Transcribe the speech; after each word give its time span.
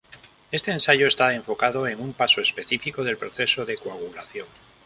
Este 0.51 0.71
ensayo 0.71 1.05
está 1.05 1.35
enfocado 1.35 1.87
en 1.87 2.01
un 2.01 2.13
paso 2.13 2.41
específico 2.41 3.03
del 3.03 3.17
proceso 3.19 3.67
de 3.67 3.77
coagulación. 3.77 4.47